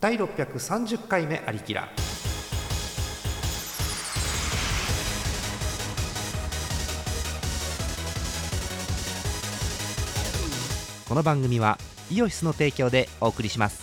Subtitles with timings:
[0.00, 1.90] 第630回目ありきら。
[11.06, 11.76] この番組は
[12.10, 13.82] イオシスの提供でお送りします。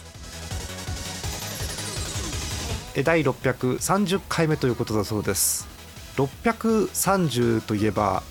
[3.03, 5.67] 第630回目ということだそうです。
[6.15, 8.23] 630といえば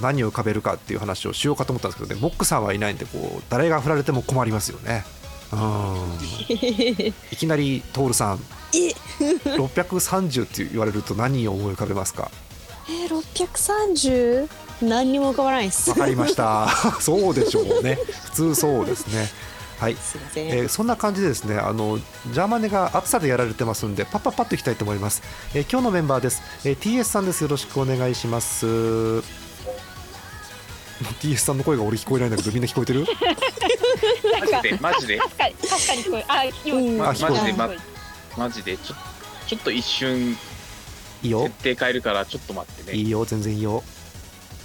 [0.00, 5.04] 何を浮かべるかっていう話をしようかと思ったんですけどねモックさんはいないんでこう誰が振られても困りますよね。
[7.30, 8.40] いきなり徹さん。
[8.72, 12.30] 630 って言われると何を思い浮かべますか？
[12.88, 14.48] えー、630?
[14.82, 15.88] 何にも浮かばないです。
[15.90, 16.68] わかりました。
[17.00, 17.98] そうでしょうね。
[18.24, 19.30] 普通そうですね。
[19.78, 25.20] はい、すえーそんな感じでですねあのジャーマネが暑さでやられてますんでパッパッパッといきたいと思います、
[25.52, 27.42] えー今日のメンバーです、えー TS さんです。
[27.42, 28.66] よろしくお願いします。
[31.20, 33.04] TS さんの声が俺聞こえないんだけどみんな聞こえてる？
[34.40, 35.18] マジでマジで。
[35.18, 37.02] 確かに確かに聞こえあ今うん。
[37.02, 37.82] あ聞こえマジでま聞こ
[38.36, 38.94] マジでちょ
[39.46, 40.36] ちょっと一瞬
[41.22, 41.44] いいよ。
[41.44, 42.98] 設定変えるからちょっと待ってね。
[42.98, 43.82] いいよ全然いいよ。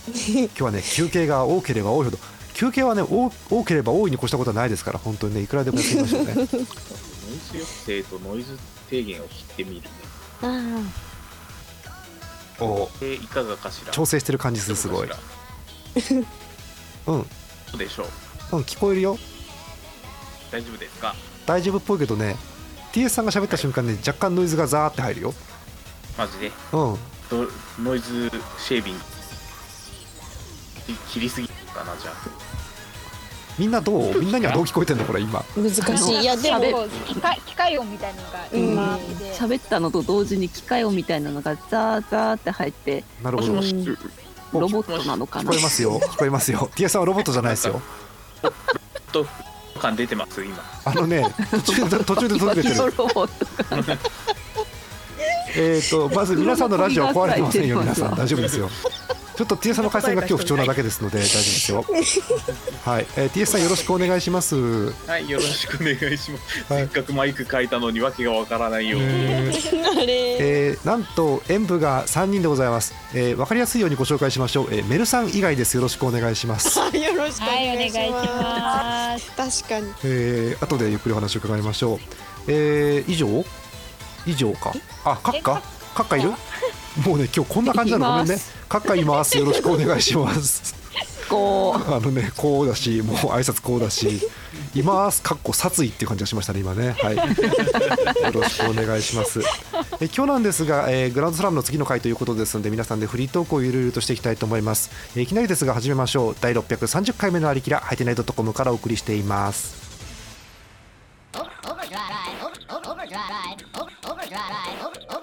[0.07, 2.17] 今日はね休憩が多ければ多いほど
[2.53, 6.33] 休憩はね多多ければ多いに越したことはないですから本当にねいくらでもやってみましょうね。
[6.35, 6.75] ノイズ抑
[7.85, 8.57] 制とノイズ
[8.89, 9.87] 低減を切ってみるね。
[10.41, 10.81] あ
[12.61, 13.91] おえいかがかしら？
[13.93, 15.07] 調整してる感じするすごい。
[15.07, 15.23] どうか
[15.95, 15.99] うん。
[16.01, 16.21] しら
[17.71, 18.07] どうでしょう？
[18.51, 19.17] うん聞こえるよ。
[20.51, 21.15] 大丈夫ですか？
[21.45, 22.35] 大丈夫っぽいけどね。
[22.91, 25.33] TS さんが喋った瞬間ね若干ノイズがザーって入るよ。
[26.17, 26.47] マジで？
[26.47, 26.51] うん。
[26.73, 26.97] ど
[27.79, 29.01] ノイズシェービング。
[30.87, 32.15] き切りすぎかなじゃあ。
[33.59, 34.19] みんなどう？
[34.19, 35.05] みんなにはどう聞こえてんの？
[35.05, 35.39] これ今。
[35.39, 36.21] ー難しい。
[36.21, 43.53] いやでも機械機械音みたいなのが今で、喋ったのと同時に機械音みたいなのがザーザーって入ってなるほど。
[44.51, 45.51] ロボットなのかな？
[45.51, 45.99] こえますよ。
[45.99, 46.71] 聞こえますよ。
[46.75, 47.79] TS さんはロボットじゃないですよ
[49.11, 49.25] と
[49.79, 50.57] 感出てます今。
[50.85, 51.25] あのね
[51.65, 52.75] 途中で途中で途切れてる。
[55.55, 58.15] えー、とまず皆さんのラジオは壊れてませんよ皆さん。
[58.15, 58.69] 大丈夫ですよ
[59.39, 62.25] ちょっと TS さんの回線が今日不調なだけですので 大丈夫ですよ。
[62.83, 64.57] はい、えー、TS さんよろしくお願いします。
[65.07, 66.81] はいよろしくお願いします、はい。
[66.81, 69.07] せっかくマイク変えたのに訳がわからないように、
[70.11, 75.75] えーなんと演舞が3人でございます、えー、分かりやすいようにご紹介しましょう、えーメルさん以外です。
[75.75, 78.21] よろしくお願いします、 よろしくおはいお願いし願いしま
[79.13, 79.25] ます。
[79.55, 79.93] す確かに。
[80.03, 81.99] えー、後でゆっくりお話を伺いましょう、
[82.49, 83.45] えー、以上？
[84.25, 84.73] 以上か？
[85.05, 85.61] あカッカ
[85.95, 86.33] カッカいる？
[87.05, 88.11] もうね今日こんな感じなの。
[88.11, 88.33] ごめんね。
[88.33, 88.53] います。
[88.67, 89.37] カッカいます。
[89.37, 90.75] よろしくお願いします。
[91.29, 91.93] こう。
[91.93, 94.19] あのねこうだしもう挨拶こうだし
[94.75, 95.21] います。
[95.21, 96.95] かっこ殺意っていう感じがしましたね今ね。
[96.99, 97.15] はい。
[97.15, 97.23] よ
[98.33, 99.41] ろしくお願いします。
[100.01, 106.35] え今日なんですが、えーグランドスラムの次の回ということですので皆さんでフリートークをゆるゆるとしていきたいと思います、えーいきなりですが始めましょう。
[106.39, 109.89] 第630回目のありきらハイテナイドットコムからお送りしています。
[113.09, 113.11] イ
[115.15, 115.18] オ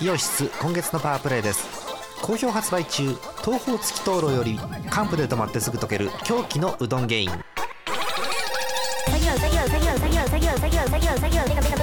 [0.00, 1.64] イオシス今月のパワープレイです。
[2.20, 4.58] 好評発売中東方月灯籠より
[4.90, 7.40] カンプで止まってすぐ溶ける狂気のうどんゲイン作
[9.24, 11.81] 業作業作業作業作業作業作業作業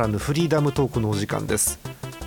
[0.00, 1.78] らぬフリーダムトークのお時間です、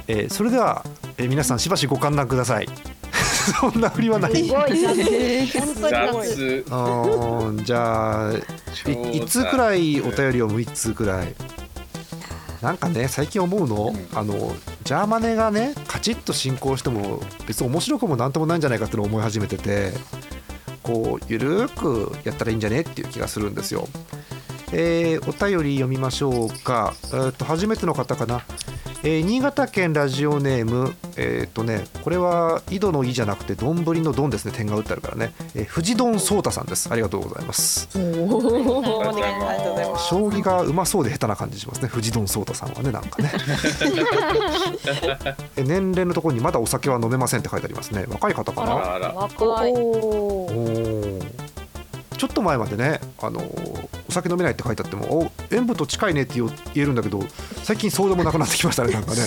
[0.08, 0.86] えーそれでは、
[1.18, 2.68] えー皆さんしばしご観覧ください。
[3.60, 4.34] そんな振りはない。
[4.44, 4.58] じゃ
[8.30, 11.34] あい1通くらいお便りを1通くらい。
[12.62, 19.92] なんかね最近思うの,、あのジャーマネがねカチッと進行しても別に面白くもなんともないんじゃないかってのを思い始めてて
[20.82, 23.88] こうゆるーくやったらいいんじゃねっていう気がするんですよ。
[24.76, 28.42] えーお便り読みましょうか、えー、と初めての方かな、
[29.04, 30.96] えー新潟県ラジオネーム。
[31.16, 34.52] えっ、とねこれは井戸の「井」じゃなくて丼の「丼」ですね。
[34.52, 36.90] 点が打ってあるからね、えー、藤丼颯太さんです。
[36.92, 37.88] ありがとうございます。
[37.96, 38.62] おおお願
[39.14, 39.18] い
[39.84, 40.08] します。
[40.08, 41.88] 将棋がうまそうで下手な感じしますね。
[41.88, 43.32] 藤丼聡太さんはねなんかね。
[45.56, 48.06] え年齢のところにまだお酒は飲めませんって書いてありますね。
[48.10, 48.96] 若い方かな。
[48.96, 49.74] あら若い。
[49.74, 51.43] おおーー
[52.24, 57.20] ちょっと前までねあのーお酒飲めないって書いてあってもお塩分と近いねって言えるんだけど
[57.64, 59.22] 最近そうでもなくなってきましたね なんかね。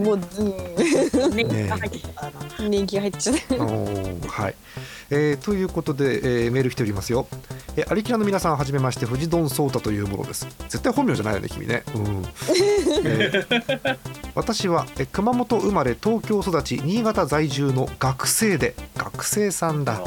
[0.00, 2.68] もう、うん、年季が入ってきたからな。
[2.68, 4.54] 年季が入っちゃうおーはい、
[5.10, 7.28] えーということで、えーメール来ておりますよ、
[7.76, 10.48] えー、アリキラの皆さんはじめまして藤丼聡太というものです。
[10.68, 11.84] 絶対本名じゃないよね君ね。
[11.94, 12.24] うん、
[13.04, 13.98] えー
[14.34, 20.00] 私は、えー熊本生まれ東京育ち新潟在住の学生で学生さんだ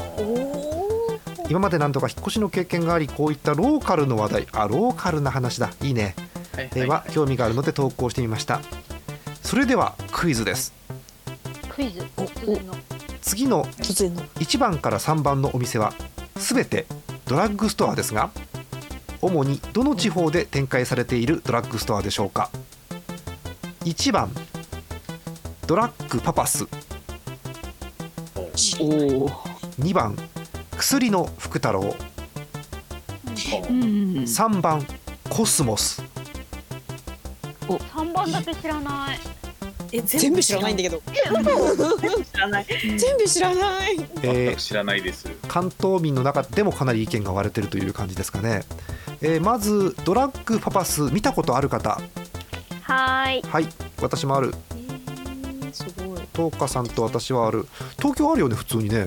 [1.48, 4.46] 今まで何度か引っ越しの経験がありこういったローカルの話題。
[4.52, 5.70] あローカルな話だ。
[5.82, 6.14] いいね。
[6.54, 8.60] はいえーは興味があるので投稿してみました。
[9.42, 10.74] それではクイズです。
[11.70, 12.06] クイズ？
[12.16, 12.74] お突然の。
[13.22, 14.22] 次の突然の。
[14.22, 15.94] 1番から3番のお店は
[16.36, 16.86] 全て
[17.26, 18.30] ドラッグストアですが
[19.22, 22.50] 主にどの地方で展開されているドラッグストアでしょうか。
[23.84, 24.30] 1番
[25.66, 26.66] ドラッグパパス。
[28.80, 29.30] おお。
[29.80, 30.16] 2番
[30.78, 31.80] 薬の福太郎。
[31.82, 34.22] うん。
[34.22, 34.86] 3番
[35.28, 36.02] コスモス。
[37.92, 39.18] 三番だけ知らない。
[39.90, 40.74] え全部知らない。
[40.74, 41.02] んだけど。
[42.00, 42.66] 全部知らない。
[42.96, 43.96] 全部知らない。
[44.22, 45.28] えー知らないです。
[45.48, 48.62] 関東民の中でもかなり意見が割れてるという感じですかね、
[49.20, 52.00] えーまずドラッグパパス見たことある方。
[52.82, 53.42] はーい。
[53.42, 53.66] はい。
[54.00, 54.54] 私もある。
[55.72, 56.20] すごい。
[56.36, 57.66] 東花さんと私はある。
[57.96, 59.06] 東京あるよね普通にね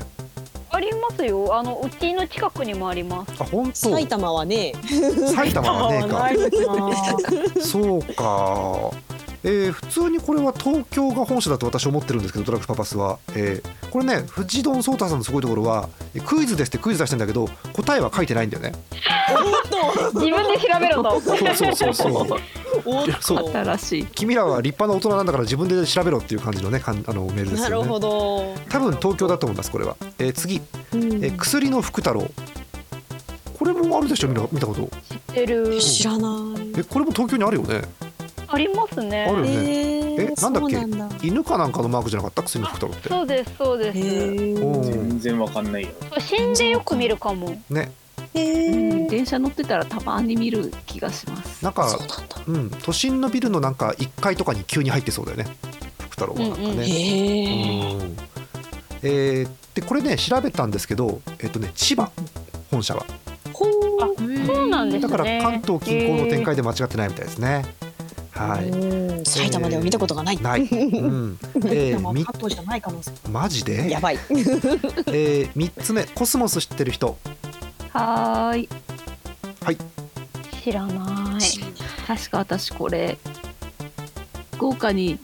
[1.22, 1.56] ますよ。
[1.56, 3.34] あのうちの近くにもあります。
[3.40, 3.76] あ本当？
[3.76, 4.74] 埼玉はね。
[5.36, 6.10] 埼玉はねえ
[7.56, 7.62] か。
[7.62, 8.92] そうか。
[9.44, 18.72] えー普通にこれは東京が本社だと私思ってるんですけどドラッグパパスは、えーこれね藤丼聡太さんのすごいところはえクイズですってクイズ出してんだけど答えは書いてないんだよね。
[20.14, 21.20] 自分で調べろと。
[21.22, 22.40] そうそうそうそう
[22.84, 24.06] 新しい。
[24.06, 30.62] 君らは立派な大人なんだから自分で調べろっていう感じのねかんあのメールですなるほよねど、多分東京だと思いますこれは、えー次、
[30.94, 31.04] うん。
[31.24, 32.30] えー薬の福太郎。
[33.58, 34.28] これもあるでしょ？
[34.28, 34.82] 見た見たこと。
[34.82, 34.90] 知っ
[35.36, 35.80] てる。
[35.80, 36.72] 知らない。
[36.80, 37.82] えこれも東京にあるよね。
[38.48, 39.26] ありますね。
[39.30, 39.52] あるよね。
[39.54, 40.68] えー、えなんだっ
[41.20, 41.28] け？
[41.28, 42.42] 犬かなんかのマークじゃなかった？
[42.44, 43.10] 薬の福太郎って。
[43.10, 44.00] そうですそうです。
[44.00, 45.90] 全然わかんないよ。
[46.10, 47.56] 都心でよく見るかも。
[47.70, 47.82] ね。
[47.82, 49.10] へうんー。
[49.10, 51.64] 電車乗ってたらたまに見る気がします。
[51.64, 52.16] なんかそうなんだ。
[52.48, 55.46] うん、都心のビルのなんか1階とかに急に入ってそうだよね。
[56.00, 56.40] 福太郎は。
[56.40, 56.66] なんかうん。
[56.72, 56.86] うんね。
[56.86, 58.18] へえうん。
[59.04, 62.12] えーでこれね調べたんですけど、えっとね、千葉
[62.70, 63.06] 本社は。
[63.54, 63.66] ほ
[64.02, 65.10] あーそうなんですね。
[65.10, 67.64] だから関東近郊の展開で間違ってないみたいですね。
[68.32, 69.26] はい、うん。
[69.26, 71.38] 埼玉では見たことがない、ない、うん。
[71.68, 73.12] えー、み関東じゃない可能性。
[73.30, 74.20] マジで、やばい。
[75.08, 77.18] えー、3つ目コスモス知ってる人
[77.94, 78.70] はーい。
[80.64, 81.42] 知らない。
[82.08, 83.18] 確か私これ
[84.54, 85.18] 福岡に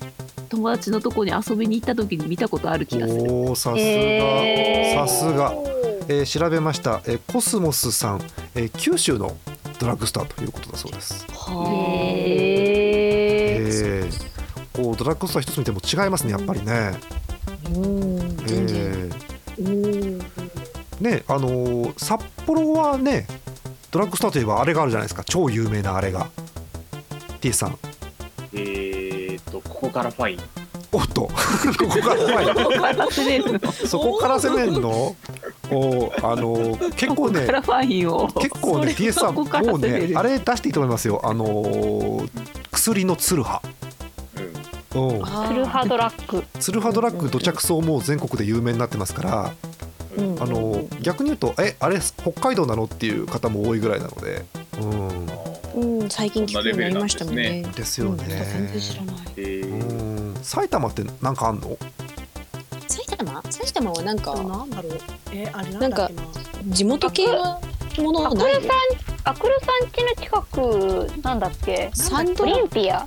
[0.50, 3.22] 友達のとこに遊びに行った時に見たことある気がする。
[3.22, 5.08] おーさすが、えー。
[5.08, 5.54] さすが、
[6.10, 8.22] えー調べました、えーコスモスさん、
[8.56, 9.38] えー九州の
[9.80, 11.26] ドラッグストアということだそうです。
[11.30, 14.28] はへーえー
[14.74, 16.72] こうドラッグストア一つ見ても違いますねやっぱりね。
[16.74, 17.97] あうん
[21.02, 23.28] ねあのー札幌はね
[23.92, 25.24] ドラッグストアといえばあれがあるじゃないですか。
[25.24, 26.28] 超有名なあれが。
[27.40, 27.78] T さん。
[28.54, 30.40] えーっと、ここからファイン。
[30.92, 31.22] おっと。
[31.32, 31.32] こ
[31.88, 33.60] こから前ここから攻めるの？
[33.60, 35.16] こそこから攻めんの？
[35.70, 38.28] おあのー結構ねこからファインを。
[38.28, 41.22] 結構ね TS さんもうねあれ出していいと思いますよ。
[41.24, 42.30] あのー
[42.72, 43.62] 薬のツルハ。
[44.96, 45.10] うん。
[45.10, 46.44] うんあツルハドラッグ。
[46.60, 49.52] ツルハドラッグ土着層も全国で有名になってますから。
[49.64, 49.67] うん
[50.40, 54.46] あの逆に言うとえあれ北海道なのっていう方も多いぐらいなので。
[54.82, 55.28] うん。
[56.02, 57.64] うん、最近聞くようになりましたもんね。
[57.76, 58.24] ですよね。
[58.24, 59.16] うん全然知らない。
[59.38, 60.44] えうー、ん。
[60.44, 61.78] 埼玉ってなんかあんの？
[62.88, 63.44] 埼玉？
[63.52, 64.98] 埼玉はなんかなんだろう。
[65.32, 66.24] えあれなんだっけな？
[66.68, 67.62] 地元系の
[68.00, 68.54] ものない？
[69.24, 71.92] アクルさん家の近くなんだっけ？
[71.94, 73.06] オサンドラリンピアあ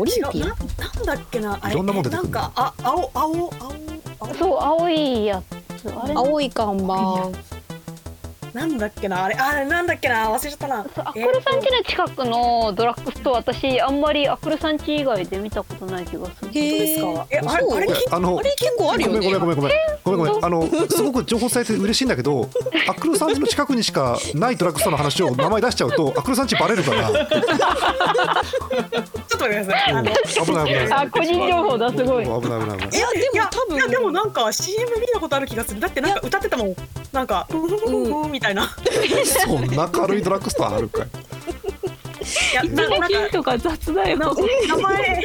[0.00, 0.46] オリンピア？
[0.46, 0.56] な
[0.96, 1.58] なんだっけな？
[1.60, 3.52] あれいろんなもん出てくるなんかあ青青青
[4.18, 4.34] 青。
[4.34, 7.30] そう青いやつあれ青い看板
[8.52, 10.84] なんだっけなあれあれなんだっけな忘れちゃったな。
[10.94, 16.36] そうアクルさん家の近くのドラッグストア私あんまりアクルさん家以外で見たことない気がする。
[16.42, 17.26] 本当ですか？
[17.30, 19.20] えあれあれあのあれ結構あるよね。
[19.20, 19.72] ごめんごめんごめん
[20.04, 20.34] ごめんごめん。
[20.34, 22.48] ごめんあのすごく情報伝えて嬉しいんだけど
[22.88, 27.08] アクルさん家の近くにしかないドラッグストアの話を名前出しちゃうとアクルさん家バレるから。
[27.08, 27.28] ちょっ
[29.38, 29.92] と待ってください。
[29.92, 30.92] あの危ない危ない。
[30.92, 32.24] あ個人情報だすごい。
[32.24, 32.78] 危ない危ない危ない。
[32.78, 35.80] いやでも多分いやでもなんか CM 見たことある気がする。
[35.80, 36.74] だってなんか歌ってたもん
[37.12, 37.68] なんかふん。
[37.68, 38.74] ふんみたいな。
[39.46, 41.08] そんな軽いドラッグストアあるかい？
[42.54, 44.16] やななんかヒントが雑だよ。
[44.16, 45.22] な名前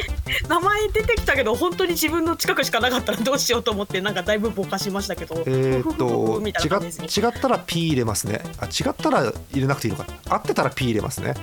[0.48, 8.40] 名前出てきたけど本当に自分の近くしかなかったらどうしようと思ってなんかだいぶぼかしましたけどえーっとみたいな感じです違っ違ったら P 入れますね。
[8.58, 11.34] あ違ったら入れなくていいのか合ってたら P 入れますね。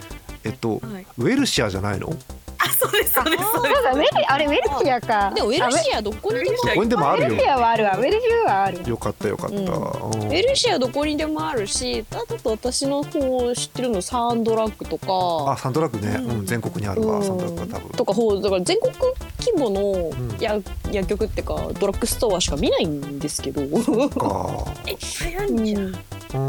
[0.43, 1.07] えっと、はい。
[1.17, 2.15] ウェルシアじゃないの？
[2.65, 3.43] あそうですそうです。
[3.43, 5.31] そうですそうだウェルあれウェルシアか。
[5.33, 7.29] でもウェルシアどこにでもここにでもあるよ。
[7.29, 7.97] ウェルシアはあるわ。
[7.97, 8.89] ウェルシアはある。
[8.89, 9.65] よかったよかった、うん。
[9.65, 9.71] うん。
[9.71, 15.51] ウェルシアどこにでもあるしあと私の方知ってるのサンドラッグとか。
[15.53, 16.45] あサンドラッグね、うん。
[16.45, 17.89] 全国にあるわ、サンドラッグは多分。
[17.91, 18.93] とかほうだから全国
[19.39, 20.37] 規模のん。
[20.39, 24.65] 薬,、薬局っていうかドラッグストアしか見ないんですけど、うか。
[24.87, 25.95] え早いんじゃんん、
[26.35, 26.41] いっう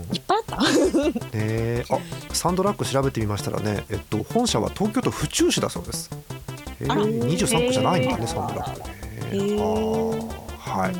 [0.00, 0.56] んぱいあった。
[1.12, 1.98] ねえあ
[2.32, 6.10] サンドラッグ調べてみましたらね、えっと、本社は東京都府中市だそうです。
[6.80, 7.02] えあら。
[7.02, 8.86] ー、23区じゃないんだね、サンドラッグね。
[9.32, 9.62] へー。
[9.62, 10.80] あー。
[10.82, 10.94] はい、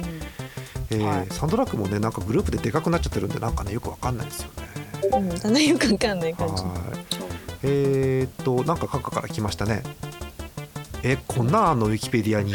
[0.90, 4.64] えーサンドラッグもね、なんかグループででかくなっちゃってるんで、なんかね、よくわかんないですよね。
[5.44, 6.62] うん、よくわかんない感じ。
[6.62, 6.72] はい。
[7.62, 9.82] えー、っと、なんか各家から来ましたね。
[11.02, 12.54] え、こんなんあんのウィキペディアに。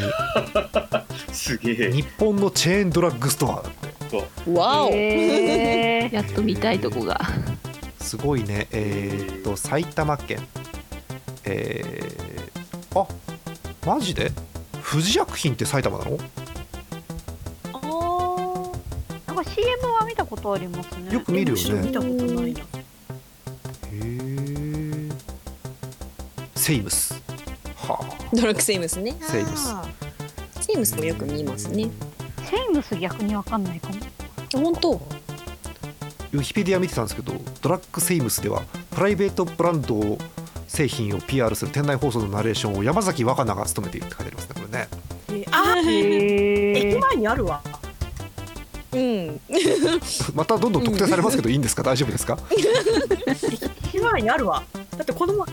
[1.34, 1.92] すげえ。
[1.92, 3.64] 日本のチェーンドラッグストア。
[3.64, 3.99] だって
[4.48, 6.14] わお、へー。
[6.14, 7.20] やっと見たいとこが。
[8.00, 8.68] すごいね。
[8.72, 10.48] えーっと埼玉県。
[11.46, 13.08] えー、あ
[13.86, 14.32] マジで？
[14.84, 16.18] 富士薬品って埼玉なの？
[17.74, 19.28] あー。
[19.28, 21.14] なんか CM は見たことありますね。
[21.14, 21.82] よく見るよね。
[21.88, 22.62] 見たことないな。
[22.62, 22.66] へ
[23.94, 25.10] え
[26.56, 27.14] セイムス。
[27.76, 28.36] はあ。
[28.36, 29.16] ドラッグセイムスね。
[29.22, 29.76] セイムス。
[30.62, 31.90] セイムスもよく見ますね
[32.50, 33.96] セイムス逆にわかんないかも。
[34.54, 34.92] 本当？
[36.32, 40.18] ウィキペディア見てたんですけどドラッグセイムスではプライベートブランド
[40.68, 44.88] 製品を PR する店内放送のナレーションを山崎若菜が務めているって書いてありますねこれね。
[45.30, 45.50] えー。
[45.52, 47.62] あ駅前にあるわ。
[48.92, 49.40] うん。
[50.36, 51.82] またどんどん特定されますけどいいんですか？
[51.82, 52.38] 大丈夫ですか？
[53.88, 54.64] 駅前にあるわ。
[54.98, 55.46] だってこのま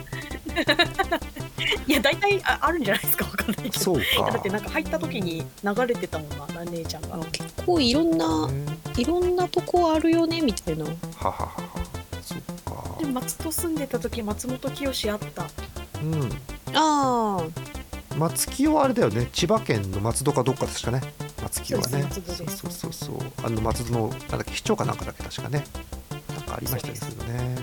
[1.87, 3.25] いや大体ああるんじゃないですか？
[3.27, 3.79] わかんないけど。
[3.81, 4.31] そうか。
[4.33, 7.19] だってなんか入った時に流れてたもんな姉ちゃんが。
[7.33, 8.65] 結構いろんなね
[8.97, 10.85] いろんなとこあるよねみたいな。
[10.85, 10.91] は
[11.23, 11.51] ははは。
[12.23, 12.99] そっか。
[12.99, 15.47] で松戸住んでた時松本清あった。
[16.03, 16.31] うん。
[16.75, 17.43] あ
[18.17, 19.29] 松清はあれだよね。
[19.33, 21.01] 千葉県の松戸かどっかですかね。
[21.43, 22.07] 松清はね。
[22.11, 25.65] そうそうそうそうあの松戸のなんだっけ市長かなんかだっけ確かね。
[26.35, 27.57] なんかありましたですよね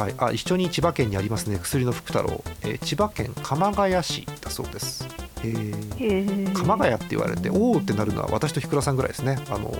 [0.00, 0.14] はい。
[0.18, 1.58] あ一緒に千葉県にありますね。
[1.60, 5.06] 薬の福太郎、えー千葉県鎌ヶ谷市だそうです。
[5.44, 6.48] えー。
[6.48, 9.38] え鎌ヶ谷って言われておおってなるのは私と日倉さんぐらいですね。
[9.50, 9.74] あの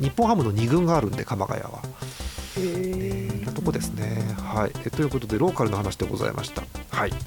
[0.00, 1.82] 日本ハムの2軍があるんで鎌ヶ谷は。
[2.58, 4.34] えーなとこですね。
[4.38, 6.62] はい、えということでローカルの話でございました。
[6.90, 7.20] はい、はい。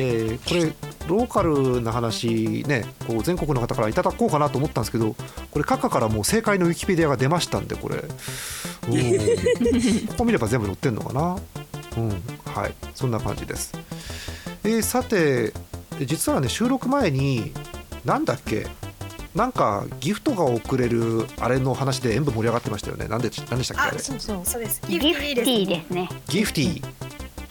[0.00, 0.72] えーこれ
[1.08, 5.16] ローカルな話ね、こう全国の方からいただこうかなと思ったんですけど、
[5.50, 8.02] これ各家からもう正解のウィキペディアが出ましたんでこれ、うん
[10.08, 11.36] ここ見れば全部載ってんのかな？
[11.96, 12.08] うん、
[12.44, 13.72] はい、そんな感じです。
[14.64, 15.52] えーさて
[16.06, 17.52] 実はね収録前に
[18.04, 18.66] なんだっけ。
[19.34, 23.08] なんかギフトが送れるあれの話で演舞盛り上がってましたよね。
[23.08, 23.98] なんで何でしたっけあれ？
[23.98, 27.01] そうそうそうですギフティーですねギフティー。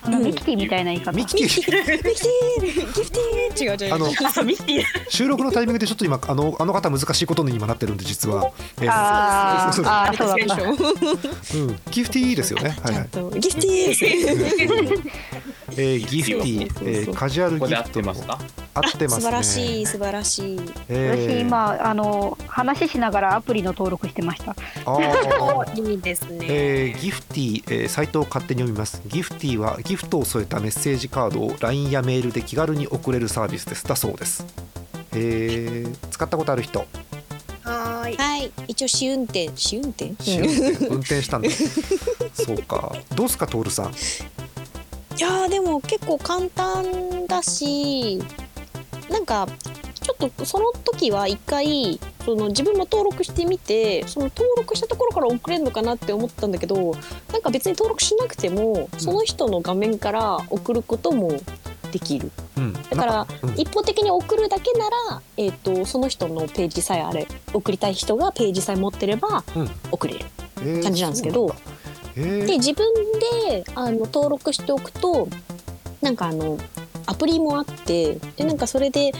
[0.03, 1.12] あのミキティみたいな言い方。
[1.12, 11.17] ミキティギフティーギフティー違う違うあのあそうミキティ収録のタイミングでちょっと今あのあの方難しいことに今なってるんで実は、えーあそうそうーあーそうだっ
[11.51, 11.58] た。
[11.58, 12.70] うん、ギフティーですよね。
[12.84, 13.39] はいはい。
[13.39, 14.03] ギフティーです。
[14.03, 15.12] ね
[15.77, 17.77] えー、ギフティー、えーカジュアルギフト。
[17.77, 18.39] のてますか？
[18.73, 19.21] 合ってますね。
[19.21, 29.01] 素晴らしい素晴らしいえー私今あの話しながらアプリの登録してましたあーいいですねえーギフティー、えーサイトを勝手に読みます。
[29.07, 33.85] ギフティーはギフトを添えたメッセージカードを LINE やメールで気軽に送れるサービスです。
[33.85, 34.45] だそうです。
[35.13, 36.79] えー使ったことある人、
[37.63, 40.13] はーいはい一応試運転試運転？
[40.23, 40.85] 試運転？
[40.87, 41.49] 運転したんだ。
[42.33, 42.95] そうか。
[43.15, 43.91] どうすか、トールさん？
[43.91, 43.93] い
[45.19, 48.21] やーでも結構簡単だし
[49.11, 49.47] なんか
[50.01, 56.95] ちょっとその時は一回その自分も登録してみてその登録したところから送れるのかなって思ったんだけど
[57.31, 61.39] なんか別に登録しなくてもその人の画面から送ることも
[61.91, 62.73] できる、うん。
[62.73, 63.27] だから
[63.57, 69.69] 一方的に送るだけなら、えー、とその人のページさえあれ送りたい人がページさえ持ってればうん。
[69.91, 70.25] 送れる。
[70.59, 71.49] えー感じなんですけど。
[71.49, 71.71] そうなんだ。
[72.15, 72.45] えー。
[72.45, 72.85] で自分
[73.49, 75.27] であの登録しておくと
[76.01, 76.57] なんかあの
[77.05, 79.12] アプリもあってでなんかそれで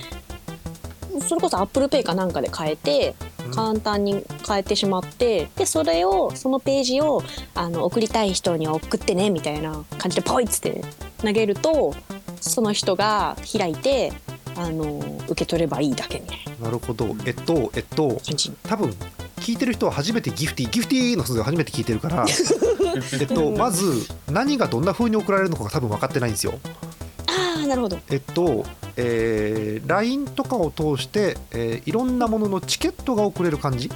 [1.28, 7.22] それこそ ApplePay かなんかで変えてうん簡単に変えてしまってでそれをそのページを
[7.54, 10.82] あの送りたい人には送ってねみたいな感じでポイッつって
[11.22, 11.94] 投げると
[12.40, 14.14] その人が開いて
[14.56, 17.16] あの受け取ればいいだけみたいななるほど。
[17.26, 18.22] えっと、えっと。
[18.64, 18.90] 多分
[19.38, 22.26] 聞いてる人は初めてギフティー、ギフティーの数で初めて聞いてるから、
[23.20, 26.60] えっとまず何がどんな風に送られるのかが多分分かってないんですよ。
[27.72, 28.00] なるほど。
[28.10, 28.66] えっと、
[28.98, 33.90] えー、LINE とかを通して、えーいろんなもののチケットが送れる感じ？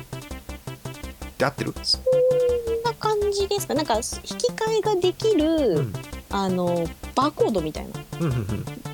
[1.37, 1.73] で合ってる？
[1.83, 2.01] そん
[2.85, 3.73] な感じですか？
[3.73, 4.07] なんか引き
[4.53, 5.93] 換えができる、うん。
[6.29, 7.91] あのバーコードみたいな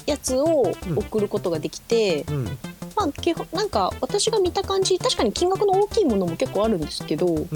[0.08, 2.58] やつを送ることができて、うんうん
[3.02, 7.48] まあ基本なんか私が見た感じ確かに金額の大きいものも結構あるんですけど、ん。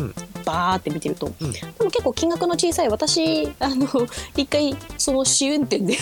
[0.43, 1.51] バーって見てると、うん。
[1.51, 3.87] でも結構金額の小さい私あの
[4.35, 5.95] 一回その試運転で、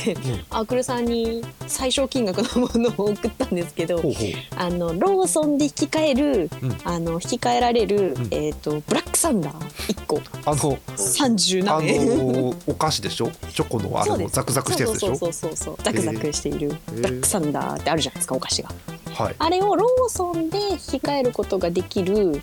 [0.50, 4.25] アクルさんに最小金額のものを送ったんですけどほうほう。
[4.57, 6.77] あのローソンで引き換える、うん。
[6.83, 8.27] あの引き換えられる、うん。
[8.31, 10.21] えっ、とブラックサンダー1個。
[10.45, 13.31] あの30あ何円、のお菓子でしょ？
[13.53, 15.15] チョコのあのザクザクしたやつでしょ？
[15.15, 16.77] そうそうそうそうザクザクしているー。
[16.95, 18.69] ブラックサンダーってあるじゃないですかお菓子が。
[19.13, 19.36] はい。
[19.38, 22.41] あれをローソンで引き換えることができる、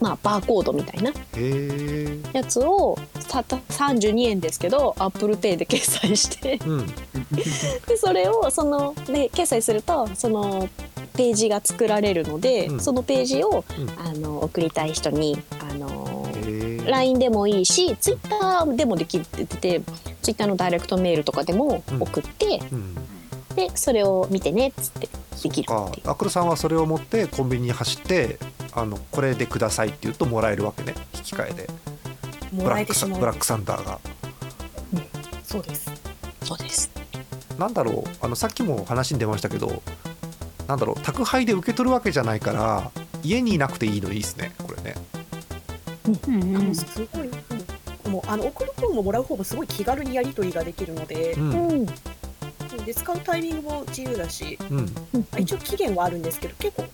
[0.00, 1.12] まあ、バーコードみたいな
[2.32, 2.98] やつを
[3.28, 6.58] たった32円ですけど Apple Pay で決済して。
[6.66, 6.86] うん。
[7.86, 10.68] でそれをそので決済するとその
[11.14, 12.80] ページが作られるので、うん。
[12.80, 13.90] そのページを、うん。
[13.98, 16.28] あの送りたい人にあの
[16.86, 19.82] LINE でもいいし Twitter でもできるって言ってて
[20.22, 22.96] Twitter のダイレクトメールとかでも送って、うん
[23.56, 25.08] でそれを見てねっつって
[25.42, 26.10] できるかっていう。
[26.10, 28.38] アクルさんはそれを持ってコンビニに走って
[28.72, 30.94] あのこれでくださいって言うともらえるわけね。
[31.14, 31.68] 引き換えで。
[32.52, 33.14] もブラックらえてしまう。
[33.14, 33.98] サブラックサンダーが。
[35.42, 35.90] そうです。
[36.42, 36.90] そうです。
[37.58, 38.10] なんだろう。
[38.20, 39.82] あのさっきも話に出ましたけど
[40.68, 41.00] なんだろう。
[41.00, 42.90] 宅配で受け取るわけじゃないから
[43.22, 44.54] 家にいなくていいのいいですね。
[44.58, 44.94] これね。
[46.26, 46.34] うん。
[46.34, 47.30] うんあのすごい、
[48.10, 51.32] もうあの送る方ももらう方もすごい気軽にやり取りができるので。
[51.32, 51.52] う、ん。
[51.52, 51.86] うん
[52.86, 56.84] で使うタイミングも自由だし、う一応期限はあるんですけど結構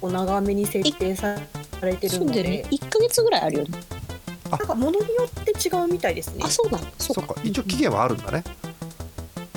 [0.00, 1.36] お長めに設定さ
[1.82, 2.42] れてるので。
[2.44, 2.64] ね。
[2.70, 3.78] 1ヶ月ぐらいあるよね。
[4.48, 6.44] なんか物によって違うみたいですね。
[6.44, 6.78] あそうだ。
[6.98, 7.34] そそうっか。
[7.34, 8.44] か一応期限はあるんだね。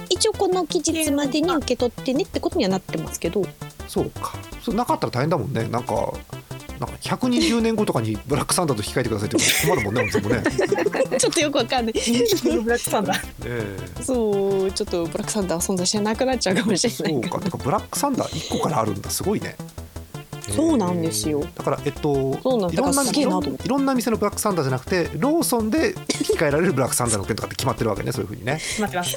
[0.09, 3.43] 一応この期日までに受け取ってねってことにはなってますけど。
[3.87, 4.33] そうか。
[4.63, 5.67] それなかったら大変だもんね。
[5.67, 6.13] なんか
[6.79, 9.37] なんか120年後とかにブラックサンダーと引き換えてくださいって
[9.67, 10.43] 困るもんね 本当もね。
[11.19, 11.93] ちょっとよくわかんない。
[11.93, 11.99] ブ
[12.69, 13.19] ラックサンダー。
[13.45, 14.03] ええ。
[14.03, 17.39] そうちょっとブラックサンダー存在してなくなっちゃうかもしれそないうか。
[17.39, 19.09] てかブラックサンダー1個からあるんだ。
[19.09, 19.55] すごいね
[20.55, 21.41] そうなんですよ。
[21.41, 28.59] えーだからえっといろんな店のブラックサンダーじゃなくてローソンで 引き換えられるブラックサンダーの件とかって決まってるわけねそういうふうにね。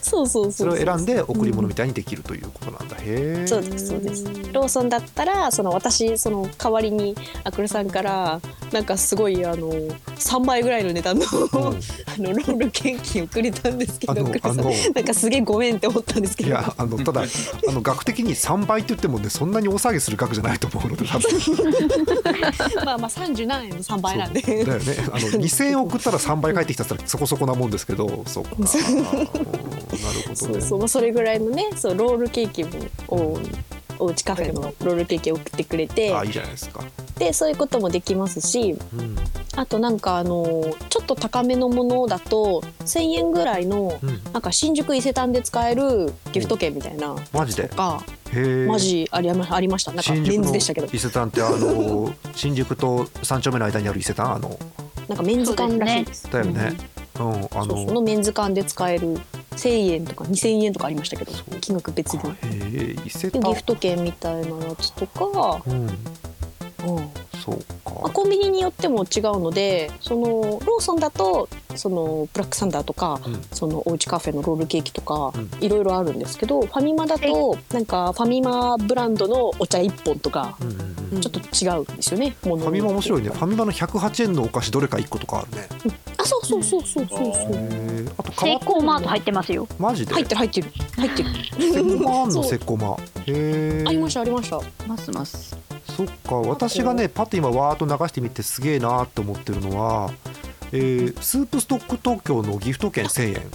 [0.03, 4.25] そうそうそうそれを選んで贈り物みたいにできるということなんだ、へえそうですそうです。
[4.53, 7.14] ローソンだったらその私その代わりに
[7.45, 8.40] アクルさんから
[8.73, 11.79] なんかすごいあの3倍ぐらいの値段のうん。
[12.12, 16.49] あのロールケーキをくれたんですけどなんかすげえごめんって思ったんですけど。
[16.51, 21.21] いやあのただあの額的に3倍って言ってもねそんなに大騒ぎする額じゃないと思うので多分
[22.85, 24.40] まあまあ30何円の3倍なんで。
[24.40, 24.96] だよね。
[25.11, 28.24] あの2000円送ったら3倍返ってきたったらそこそこなもんですけど。
[28.26, 28.50] そうか。
[28.56, 28.61] う。
[28.61, 30.35] んなるほどね。
[30.35, 32.70] そうそう、まあ、それぐらいのねそうロールケーキも
[34.03, 36.83] おおうちカフェのロールケーキを送ってくれてあいいじゃないですか、
[37.19, 39.17] でそういうこともできますしうん。
[39.55, 47.69] あとなんかあのちょっと高めのものだと1,000円ぐらいのうん、なんか新宿伊勢丹で使えるギフト券みたいなマジで？
[47.69, 49.93] とマジありまありました。
[49.93, 50.88] なんかメンズでしたけど。
[50.93, 54.59] 伊勢丹ってあの新宿と三丁目の間にある伊勢丹あの
[55.12, 56.31] なんかメンズ館らしいです。
[56.33, 56.72] だよね、
[57.20, 57.44] うん。
[57.44, 59.18] あそうそののメンズ館で使える
[59.51, 65.83] 1,000円とか2,000円とかありましたけど金額別でギフト券みたいなやつとか、うん。
[65.83, 65.94] うん。
[67.44, 73.42] そうまあ、かコンビニによっても違うのでそのローソンだとそのブラックサンダーとか、うん。
[73.53, 75.51] そのおうちカフェのロールケーキとか、うん。
[75.61, 83.29] いろいろあるんですけどファミマだとなんかファミマブランドのお茶1本とかうんちょっと違うんですよね、ファミマ面白いね。
[83.31, 85.68] ファミマの108円のお菓子どれか1個とかあるね。
[86.18, 89.66] あそうそうそうそうそうそうあとセイコーマート入ってますよ。
[89.79, 90.14] マジで？
[90.14, 91.29] 入ってる入ってる入ってる。
[91.72, 92.33] セコマあんの？
[92.33, 92.44] そう。
[92.44, 92.96] セコマ。
[92.96, 92.96] へ
[93.27, 94.61] えありましたありました。
[94.87, 95.57] ますます。
[95.96, 96.37] そっか。
[96.37, 100.11] 私がねパッと今わーっと流してみてすげえなーって思ってるのは、
[100.72, 103.51] えースープストック東京のギフト券1000円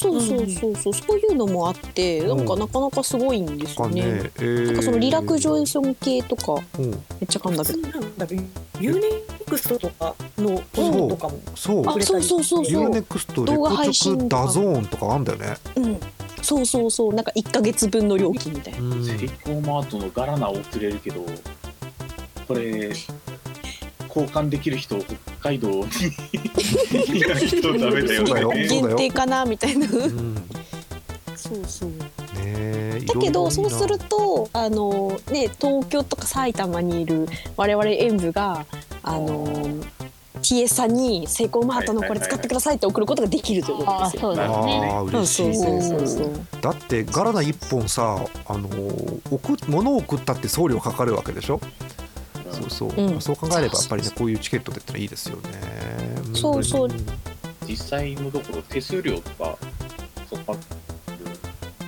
[0.00, 4.66] そうそうそうそうそういうのもあってなんかうんなかなかすごいんですよね、とかね、えー。
[4.66, 6.90] なんかそのリラクジョイソン系とかうん。
[6.90, 8.42] めっちゃ噛んだけど。
[8.80, 9.02] ユーネ
[9.46, 10.58] クストとかの
[11.08, 11.86] とかもそう。
[11.86, 16.00] あそうそうそうユーそうネクストレ動画コチョダゾーンとかあんだよね、うん、
[16.40, 17.14] そうそうそう。
[17.14, 18.80] なんか1か月分の料金みたいな。
[18.80, 19.04] うん。
[19.04, 21.26] セイコーマートのガラナを送れるけど
[22.48, 22.90] これ
[24.14, 25.76] 交換できる人北海道に
[27.18, 28.50] いない人ダメだよ。
[28.50, 29.86] 限定かなみたいな。
[29.88, 30.34] うん。
[30.34, 30.40] ね
[31.36, 31.90] そうそう。
[32.38, 38.66] えだけどそうするとあのね東京とか埼玉にいる我々演舞が
[39.02, 39.46] あの
[40.42, 44.20] T TS さんにセイコーマートのこれ使ってくださいって送ることができるということですよ。
[44.22, 44.90] そうですね。
[44.90, 45.54] ああ嬉しい。
[45.54, 46.30] そうそうそうそう。
[46.62, 48.68] だってガラナ一本さあの
[49.30, 51.60] 送物を送ったって送料かかるわけでしょ？
[52.52, 53.20] そうそう、うん。
[53.20, 55.42] そう考えればやっぱりねこういうチケットでってのはいいですよね。
[56.34, 56.90] そうそう。
[57.66, 59.56] 実際のところ手数料とか
[60.28, 60.54] そっか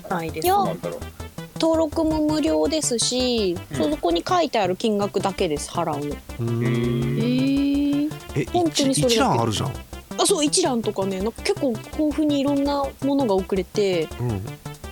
[0.09, 0.57] ないですいや。
[0.57, 1.01] なんだろう。
[1.61, 3.91] 登録も無料ですし、うん。
[3.93, 6.09] そこに書いてある金額だけです払う。
[6.09, 6.17] の。
[6.41, 6.65] うん。
[6.65, 7.83] へー。
[8.35, 9.73] え本当に一それ一覧あるじゃん、
[10.19, 14.41] あそう一覧とかねなんか結構豊富にいろんなものが送れてうん、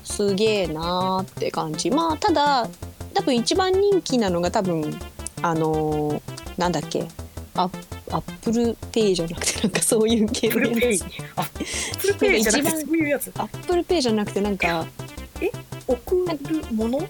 [0.05, 1.91] すげえなーって感じ。
[1.91, 2.69] まあただ
[3.15, 4.95] 多分一番人気なのが多分
[5.43, 6.21] あのー
[6.59, 7.07] なんだっけ？
[7.55, 11.05] ア Apple Pay じゃなくてなんかそういう系のやつ。
[11.37, 13.33] Apple Pay じゃなくてそういうやつ。
[13.37, 14.87] Apple Pay じゃなくてなんか
[15.87, 17.01] 送るもの？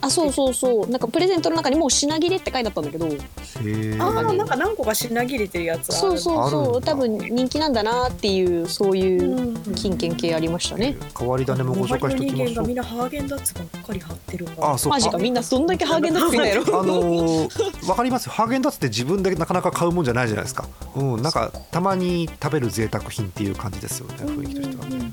[0.00, 0.88] あそうそうそう。
[0.88, 3.06] なんかプレゼントの中にもう品切れって書いてあったんだけど。
[3.06, 3.16] へ
[3.64, 6.82] えああなんか何個か品切れてるやつあるそうそうそう。
[6.82, 9.36] 多分人気なんだなっていうそういう
[9.66, 10.96] うん金券系ありましたね。
[11.18, 14.72] 変わり種もご紹介しておきましょう周りの人間がみんなハーゲンダッツばっかり貼ってるから。
[14.72, 14.90] あそう。
[14.90, 18.26] マジかみんなどんだけハーゲンダッツ食いんだよあのー、 わかります。
[18.26, 20.68] よハーゲンダッツって自分でなかなか買うもんじゃないじゃないですか。
[20.96, 25.12] うんなんかたまに食べる贅沢品っていう感じですよね雰囲気としてはね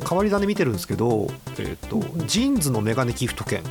[0.00, 1.28] 変わり種見てるんですけど、
[1.58, 3.62] えーと JINS のメガネギフト券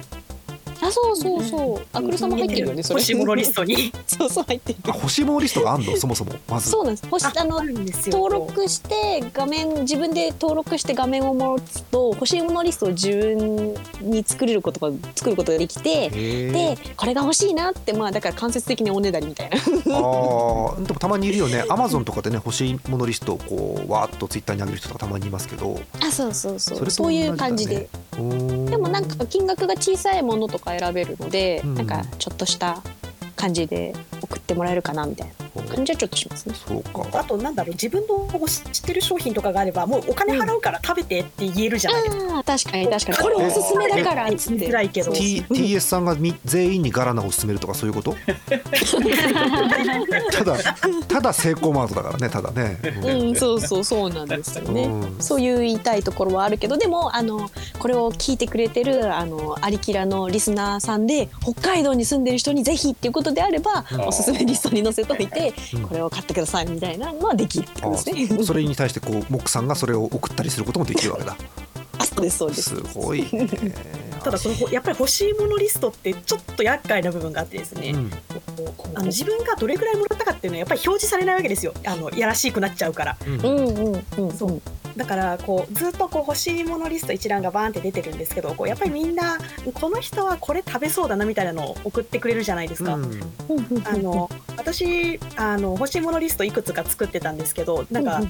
[0.85, 1.85] あそうそうそう。
[1.97, 2.99] アクルさんも入ってるよねそれ。
[2.99, 3.91] 欲しいものリストに。
[4.07, 4.79] そうそう入ってる。
[4.85, 5.95] あ欲しいものリストがあんの？
[5.97, 6.69] そもそもまず。
[6.69, 7.05] そうなんです。
[7.05, 7.61] 欲しあの
[8.07, 19.57] 登録して画面自分で登録して画面を持つと欲しいものリストを自分に作れることが作ることができてでこれが欲しいなってまあだから間接的におねだりみたいな。
[19.57, 21.63] あーでもたまにいるよね。
[21.69, 25.79] アマゾンとかでね欲しいものリストをこうわーっとツイッターに上げる人とかたまにいますけど。
[26.01, 26.91] あそうそうそう。
[26.91, 27.87] そういう感じで。
[28.15, 31.75] でもなんか金額が小さいものとか選べるので、うん。
[31.75, 32.81] なんかちょっとした
[33.35, 36.55] 感じで送ってもらえるかなみたいな感じはちょっとしますね。
[36.67, 37.19] そうか。
[37.19, 43.17] あとなんだろう自分の知ってる商品とかがあればもうお金払うから食べてって言えるじゃないですか、ああ確かに確かに。
[43.17, 44.59] これおすすめだからっつって。
[44.59, 45.11] 言いづらいけど。
[45.11, 48.15] T TS さんがみ全員にガラナを勧めるとかそういうこと？
[50.31, 50.57] ただ
[51.07, 54.83] ただセイコーマートだからねただね、うんそうそうそうなんですよね。
[54.83, 55.21] うん。
[55.21, 64.01] そういう言いたいところはあるけどでもあのこれを聞いてくれてるあのアリキラのリスナーさんで北海道に住んでる人にぜひっていうことであれば、うん。
[64.07, 65.42] おすすめリストに載せといて、
[65.73, 65.81] うん。
[65.87, 68.43] これを買ってくださいみたいなのはできるってあことですね。
[68.43, 71.35] それに対してこうモックさんがそれを送ったりすることもできるわけだ。
[71.99, 72.61] あそうですそうです。
[72.61, 73.47] すごいね。
[74.23, 78.11] ただそのやっぱり欲しいものリストってちょっと厄介な部分があってですね、うん。
[78.95, 81.73] あの自分がどれくらいもらったかっていうのはやっぱり表示されないわけですよ。
[81.85, 83.17] あのやらしくなっちゃうから。
[83.25, 84.31] うんうんうんうん。
[84.31, 84.61] そう
[84.97, 89.37] だからこうずっとこう欲しいものリスト一覧がバーンって出てるんですけどこうやっぱりみんな
[89.73, 92.95] この人はこれ食べそうだなみたいなのを送ってくれるじゃないですか。
[92.95, 93.21] うん
[93.85, 98.21] あの私あの欲しいものリストいくつか作ってたんですけどなんか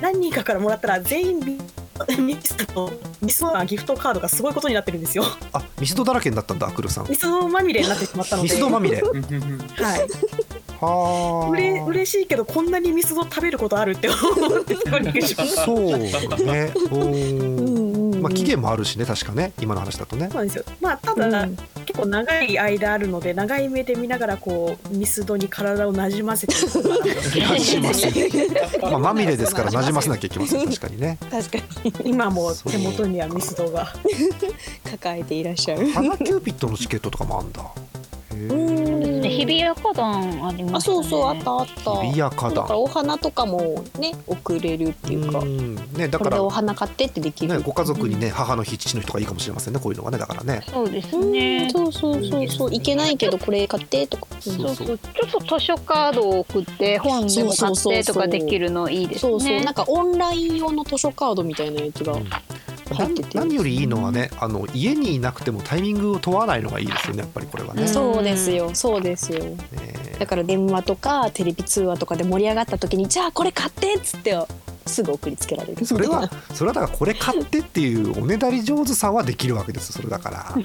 [0.00, 1.58] 何人かからもらったら全員ミ
[2.18, 5.24] ミスとミスのギフトカードがすごいことになってるんですよ。
[5.52, 8.54] あミスドだらけになったんだアクルさんミスドまみれになってしまったのミで。
[8.54, 10.08] スドまみれはい。
[10.86, 14.16] はあうれ嬉しいけどこんなにミスド食べることあるって思
[14.60, 15.34] ってすごいびっくりし。
[15.34, 16.72] そうね。
[16.90, 18.22] お うーんうんうん。
[18.22, 19.52] まあ期限もあるしね確かね。
[19.60, 20.28] 今の話だとね。
[20.30, 20.64] そうなんですよ。
[20.80, 21.56] まあただ、うん。
[21.86, 26.54] 結構長い間あるので長い目で見ながらこうミスドに体をなじませて
[27.40, 28.08] なじませ
[28.80, 30.66] まあまみれですから なじませなきゃいけません。
[30.66, 31.18] 確かにね。
[31.30, 31.92] 確かに。
[32.04, 33.92] 今も手元にはミスドが。
[34.90, 35.90] 抱えていらっしゃる。
[35.90, 37.60] 花キューピッドのチケットとかもあんだ。
[37.62, 37.64] へ
[38.34, 38.80] うー。
[38.80, 38.91] んで
[39.38, 40.94] 日比谷花壇ありまあすね。
[40.94, 42.02] そうそうあったあった。
[42.02, 42.66] 日比谷花壇。
[42.78, 45.76] お花とかもね送れるっていうか、うん。
[45.94, 47.56] ねだからこれでお花買ってってできる。
[47.56, 50.62] ねご家族にね母の日父の日とかいいかもしれませんねこういうのがねだからね。
[50.70, 52.74] そうですうんねそうそうそうそう。
[52.74, 54.26] いけないけどこれ買ってとか。
[54.40, 54.54] そう。
[54.54, 54.86] そうそう。
[54.86, 59.30] ちょっと図書カードを送って本でも買ってとかできるのいいですね。
[59.30, 59.60] そうそう。
[59.60, 62.28] なんかオンライン用の図書カードみたいなやつがうん
[62.92, 63.38] 入ってて。
[63.38, 67.82] 何よりいいのはねあの家にいなくてもタイミングを問わないのがいいですよねやっぱりこれはね。
[67.82, 69.44] うんそうですよそうですよ。
[69.44, 69.56] ね
[70.18, 74.36] だから電話とかテレビ通話とかで盛り上がった時にじゃあこれ買ってっつって
[74.86, 75.84] すぐ送りつけられる。
[75.84, 80.56] それはそれはだからこれ買ってっていうおねだり上手さはできるわけですそれだから。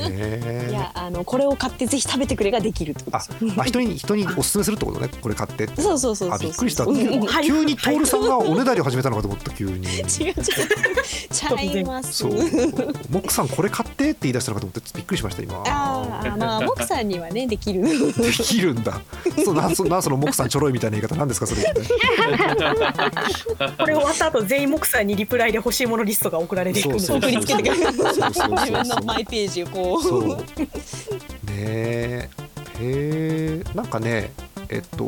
[0.00, 3.52] ねいやあのこれを買ってぜひ食べてくれができるってことあですよ。
[3.56, 5.80] あ人に人におすすめするってことねこれ買ってって。
[5.80, 6.36] そうそうそうそう。
[6.36, 9.86] あびっくりした急に徹さんがおねだりを始めたのかと思った急に。
[10.10, 12.12] ちゃいます。
[12.12, 15.62] そうモックさんこれ買ってって言い出したのかと思ってびっくりしました今。
[15.66, 17.82] ああまあモクさんにはねできる。
[18.14, 19.00] できるんだ。
[19.44, 21.80] そうなんそなんそのモックさんちょろいみたいな言い方なんですかそれって。
[23.78, 27.92] これ終わった後全員木さんにリプライで欲しいものリストが送られていくのでそう送りつけてくれる。
[27.92, 30.02] 自分のマイページをこう。
[30.02, 30.36] そう。
[30.36, 30.40] ね
[31.48, 32.28] え。
[32.78, 33.62] へえ。
[33.74, 34.32] なんかね、
[34.68, 35.04] えっと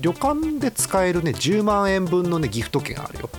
[0.00, 3.30] 旅館で使えるね10万円分のねギフト券あるよ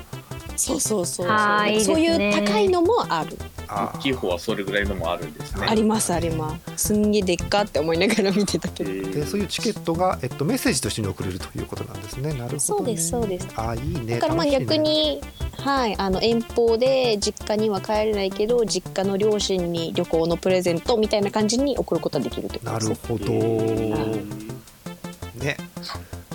[0.57, 1.67] そうそうそうそう。
[1.69, 1.83] いいね。
[1.83, 3.37] そういう高いのもある。
[3.69, 5.67] あ大きい方はそれぐらいのもあるんですね。
[5.67, 6.87] ありますあります。
[6.87, 9.09] すんげえでっかって思いながら見てたけど。
[9.11, 12.33] でそういうチケットが、えっと、メッセージと一緒に送れるということなんですね。
[12.33, 13.47] なるほど、ね、そうですそうです。
[13.55, 14.15] あいいね。
[14.15, 15.21] だからまあ逆に、
[15.57, 22.89] はい、あの遠方で実家には帰れないけど実家の両親に旅行のプレゼントみたいな感じに送ることができるってことなです。
[22.89, 23.33] ねるほど、
[25.43, 25.57] ね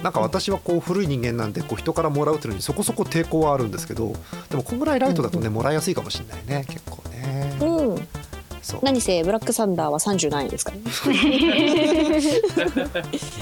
[0.02, 4.12] なんか私はこう古い人間なんでこう人からもらうっていうのにそこそこ抵抗はあるんですけど
[4.50, 7.56] でもこんぐらいライトだとねもらいやすいかもしれないね結構ね。
[7.60, 8.08] うん。
[8.62, 8.80] そう。
[8.82, 10.82] 何せブラックサンダーは30何円ですからね。
[10.84, 10.90] え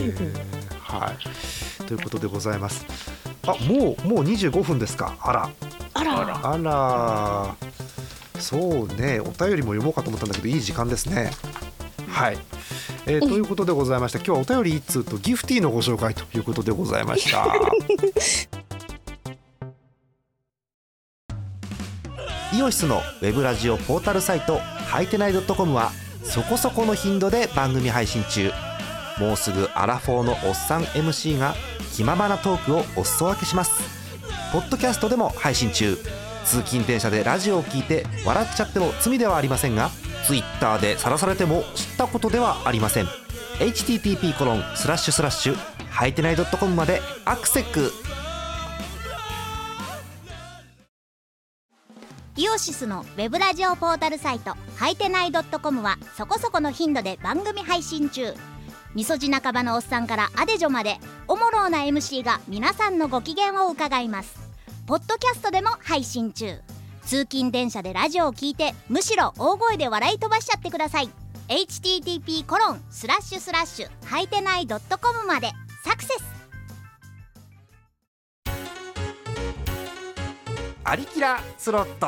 [0.08, 0.40] ー。
[0.80, 1.84] はい。
[1.84, 2.84] ということでございます。
[3.46, 5.16] あもうもう25分ですか。
[5.20, 5.50] あら。
[5.94, 6.20] あら。
[6.20, 6.52] あら。
[6.52, 7.56] あら。
[8.40, 9.20] そうね。
[9.20, 11.30] お便りも読もうかと思ったんだけどいい時間ですね。
[12.08, 12.38] はい、
[13.06, 17.46] えーということでございまして今日はお便り一通とギフティーのご紹介ということでございました。
[22.52, 25.92] イオシスのウェブラジオポータルサイトはいてない .com は
[26.24, 28.52] そこそこの頻度で番組配信中。
[29.18, 31.54] もうすぐアラフォーのおっさん MC が
[31.94, 33.72] 気ままなトークをお裾分けします。
[34.52, 35.96] ポッドキャストでも配信中。
[36.44, 39.90] 通勤電車でラジオを聞いて笑っちゃっても罪ではありませんが
[40.26, 43.06] Twitter で晒されても知ったことではありません。
[43.58, 45.56] http コロンスラッシュスラッシュ
[45.90, 47.92] はいてない .com までアクセック
[52.36, 58.32] イオシスのウェブラジオポータルサイトはいてない .com はそこそこの頻度で番組配信中。
[58.94, 64.36] みそじ半ばのおっさんからアデジョまでおもろうな MC が皆さんのご機嫌を伺います。
[64.86, 66.60] ポッドキャストでも配信中。
[67.10, 71.10] 通勤電車でラジオを聞いてむしろ大声で笑い飛ばしちゃってください。
[71.48, 74.78] http コロンスラッシュスラッシュはいてない .com
[75.26, 75.50] まで
[75.84, 76.22] サクセス。
[80.84, 82.06] アリキラスロット。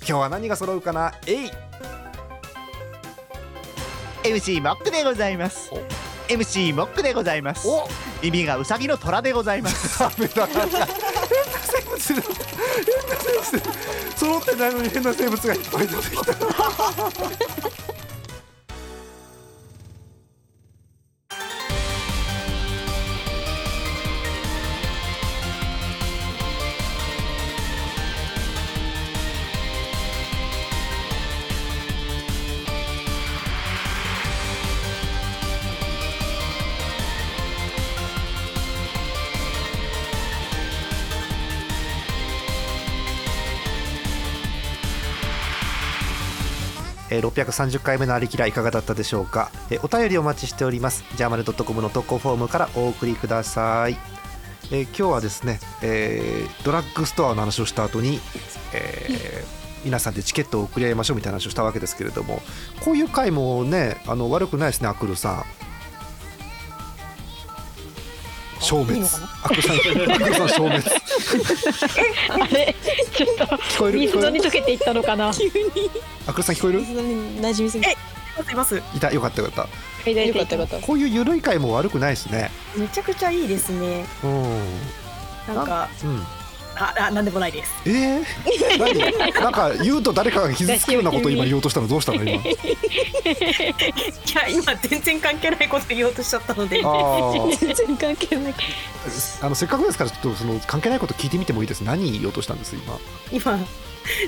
[0.00, 1.14] 今日は何が揃うかな？
[1.28, 1.50] えい
[4.24, 5.70] MC モックでございます。
[5.72, 5.76] お。
[6.28, 7.68] MC モックでございます。
[7.68, 7.86] お。
[8.20, 10.02] 耳がウサギの虎でございます
[11.98, 12.24] 物変な
[13.20, 13.62] 生物
[14.16, 17.93] 揃ってないのに変な生物がいっぱい出てきた。
[47.28, 51.04] 630回目のありきらいかがだったでしょうか、えお便りお待ちしております。
[51.16, 53.96] ジャーマネドットコムの投稿フォームからお送りください、
[54.70, 58.20] え今日はですね、えードラッグストアの話をした後に、
[58.72, 62.40] えー皆さんでチケットを送り合いましょうみたいな話をしたわけですけれども
[62.82, 65.44] こういう回もねあの悪くないですねアクルさん。
[68.60, 69.04] 消滅。
[69.42, 70.84] アクルさんアクルさん消滅。
[72.30, 72.74] あれ？
[73.14, 75.32] ちょっと聞こえる水に溶けていったのかな？
[75.32, 75.50] 急に
[76.26, 76.80] アクルさん聞こえる？
[76.82, 77.84] 馴染みすぎ。
[77.84, 77.96] てい
[78.36, 78.82] ますいます。
[78.96, 79.68] いたよかったよか
[80.06, 82.50] っよかったよかったたこういう緩い回も悪くないですね。
[82.76, 84.04] めちゃくちゃいいですね。
[84.24, 85.54] うん。
[85.54, 86.22] なんかうん
[86.76, 87.72] ああなんでもないです。
[87.86, 88.24] えー、
[88.78, 89.32] 何？
[89.32, 92.32] なんか言うと誰かが傷つくようなことを今言おうとしたのどうしたの今？
[92.34, 92.36] い
[94.34, 96.82] や今全然関係ないこと言おうとしちゃったので。
[97.58, 98.54] 全然関係ない。
[99.42, 101.82] あのせっかくですからちょっとその関係ないこと聞いてみてもいいです。
[101.82, 102.98] 何言おうとしたんです今？
[103.32, 103.58] 今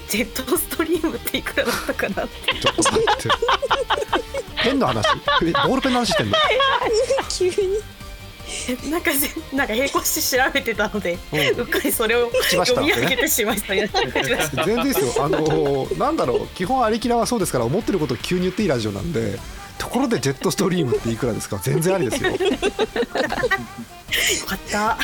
[0.09, 2.55] ジェットストリームっていくらだったかなって。
[2.59, 3.29] ちょっと待って。
[4.63, 5.07] ペンの話。
[5.43, 6.37] えボールペンの話してんの？
[7.29, 7.53] 急に
[8.91, 12.31] なんかぜ なんか並行して調べてたのでうっかりそれを
[12.65, 15.15] 読み上げてしまいました全然ですよ。
[15.25, 16.47] あのなんだろう。
[16.55, 19.39] 基本ありきらはそうですから思ってることを急に言っていいラジオなんで
[19.79, 21.59] ところでジェットストリームっていくらですか？
[21.63, 22.31] 全然ありですよ。
[22.31, 22.37] よ
[24.47, 24.99] かった。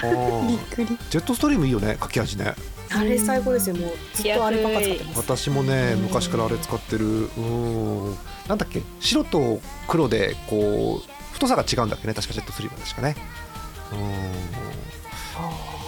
[0.46, 0.98] びっくり。
[1.10, 2.54] ジェットストリームいいよね書き味ね。
[2.94, 3.76] あれ最高ですよ。
[3.76, 5.18] もうずっとあればっか使ってます。
[5.18, 7.04] 私もね昔からあれ使ってる。
[7.36, 8.16] うん。
[8.48, 8.82] なんだっけ？
[9.00, 11.11] 白と黒でこう
[11.46, 12.14] 太さが違うんだっけね。
[12.14, 13.16] 確かジェットストリーム確かね。
[13.92, 13.98] うん。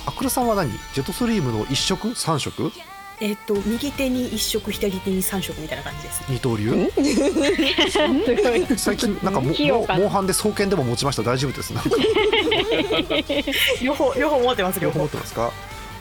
[0.06, 0.70] アクルさんは何？
[0.72, 2.72] ジェットストリームの1色？3色？
[3.20, 6.22] えっと右手に一色左手に三色みたいな感じです。
[6.28, 6.90] 二刀流？
[8.76, 11.22] 最近なんかもモンハンで双剣でも持ちました。
[11.22, 11.72] 大丈夫です。
[11.72, 11.90] なんか。
[13.80, 15.52] 両方両方持ってます両方持ってますか？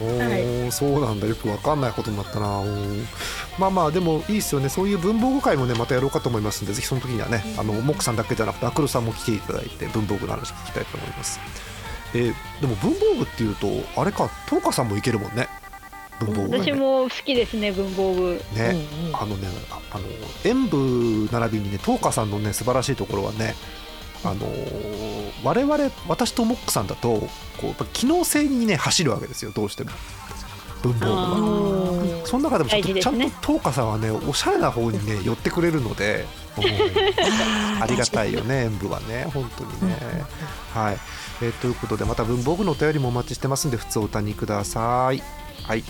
[0.04, 1.28] おおーそうなんだ。
[1.28, 2.62] よくわかんないことになったな。
[3.58, 4.70] まあまあでもいいですよね。
[4.70, 11.40] そういう文房具会もねまたやろうかと思いますんでぜひその時にはねあのモックさんだけじゃなくてアクロさんも来ていただいて文房具の話聞きたいと思います。
[12.14, 13.68] えーでも文房具っていうと
[14.00, 15.48] あれかトーカさんもいけるもんね。
[16.20, 16.64] 文房具がね。
[16.66, 18.42] 私も好きですね文房具。
[18.56, 18.76] ね、
[19.14, 20.06] あのねああの
[20.44, 23.56] 演舞並びにねトーカさんのね素晴らしいところはね
[24.24, 27.28] あのー我々私とモックさんだとこ
[27.64, 29.92] うやっぱ機能性にね走るわけですよどうしても。
[30.82, 32.26] 文房具は。
[32.26, 36.26] その中でもちょっとちゃんとトーカさんはねおしゃれな方にね寄ってくれるので
[36.58, 36.64] うん。
[37.84, 39.98] ありがたいよね演舞はね本当にね。
[40.74, 40.98] はい、
[41.42, 45.22] えーということでまた文房具のお便りもお待ちしてますんで普通お歌にください。
[45.64, 45.84] はい。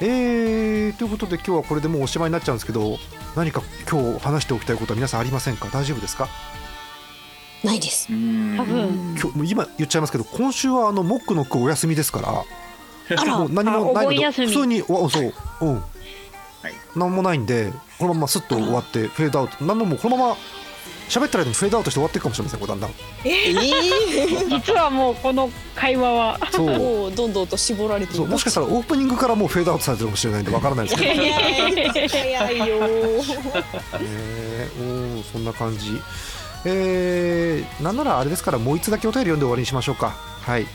[0.00, 2.98] えー、ということで今日はこれでもうおしまいになっちゃうんですけど
[3.36, 5.68] 何か今日話しておきたいことは皆さんありませんか？
[5.72, 6.28] 大丈夫ですか？
[7.64, 8.08] ないです。
[8.08, 8.12] 多
[8.64, 9.16] 分。
[9.20, 12.44] 今日今言っちゃいますけど今週はあのモックの句お休みですから。
[13.18, 13.38] あら。
[13.38, 15.32] もう何もないので普通におそう。
[15.62, 15.82] うん、
[16.94, 19.64] 何もないんでこのまますっと終わってフェードアウト。
[19.64, 20.36] 何のもうこのまま
[21.08, 22.90] 喋ってる間にフェードアウトして終わっていくかもしれませんこれだんだん。
[23.24, 23.54] ええ
[24.48, 26.38] 実はもうこの会話は。
[26.50, 26.66] そう。
[26.66, 28.26] もうどんどんと絞られていそう。
[28.26, 31.22] もしかしたらオープニングからもうフェードアウトされてるかもしれないんでわからないですけど。
[31.22, 32.64] ね早いよ
[34.00, 36.00] えおーそんな感じ
[36.64, 40.10] えー、なんならあれですからもう一つだけお便り読んで終わりにしましょうか。
[40.42, 40.66] はい、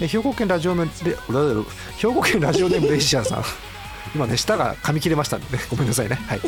[0.00, 1.62] え兵庫県ラジオネームレ
[1.98, 3.44] 兵庫県ラジオネームレイシアさん。
[4.14, 5.62] 今ね舌が噛み切れましたんでね。
[5.70, 6.18] ごめんなさいね。
[6.26, 6.40] はい、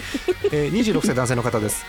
[0.53, 1.85] えー、26歳男性の方です、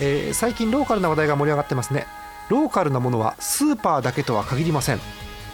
[0.00, 2.06] えー最近ローカルな話題が盛り上がってますね。
[2.48, 5.00] ローカルなものはスーパーだけとは限りません、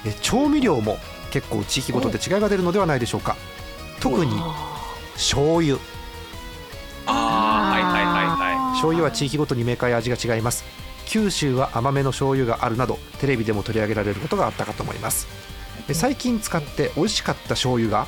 [0.05, 0.99] えー調味料も
[1.31, 3.37] 結構地域ごとで違いが出るのではないでしょうか。
[4.01, 4.41] 特に
[5.15, 5.79] 醤油
[8.85, 10.63] 醤油は地域ごとにメーカーや味が違います。
[11.07, 15.27] 九州は甘めの醤油があるなどテレビでも取り上げられることがあったかと思います。
[15.89, 18.07] え最近使って美味しかった醤油が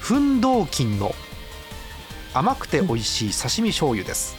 [0.00, 1.14] 奮闘金の
[2.34, 4.36] 甘くて美味しい刺身醤油です。